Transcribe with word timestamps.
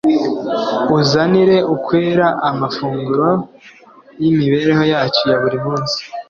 uzanira 0.99 1.57
ukwera 1.75 2.25
amafunguro 2.49 3.29
y'imibereho 4.21 4.83
yacu 4.93 5.21
ya 5.29 5.37
buri 5.41 5.57
munsi. 5.65 5.99